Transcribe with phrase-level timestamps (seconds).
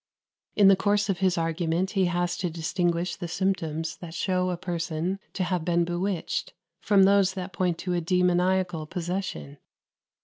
[0.55, 4.57] In the course of his argument he has to distinguish the symptoms that show a
[4.57, 9.59] person to have been bewitched, from those that point to a demoniacal possession.